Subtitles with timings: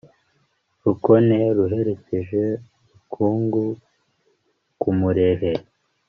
[0.83, 2.41] rukone ruherekeje
[2.91, 3.65] rukungu
[4.81, 5.51] ku murehe